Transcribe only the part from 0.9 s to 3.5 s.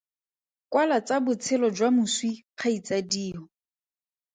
tsa botshelo jwa moswi kgaitsadio.